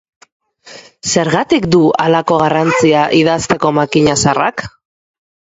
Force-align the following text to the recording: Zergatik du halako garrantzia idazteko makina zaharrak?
Zergatik 1.11 1.67
du 1.75 1.81
halako 2.05 2.39
garrantzia 2.45 3.05
idazteko 3.21 3.73
makina 3.83 4.17
zaharrak? 4.25 4.69